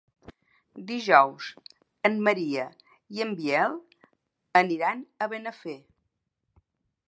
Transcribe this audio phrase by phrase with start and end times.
[0.91, 1.49] Dijous
[2.09, 2.65] en Maria
[3.17, 3.77] i en Biel
[4.65, 5.81] aniran a Benafer.